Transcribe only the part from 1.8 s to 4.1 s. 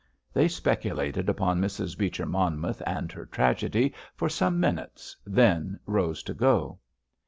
Beecher Monmouth and her tragedy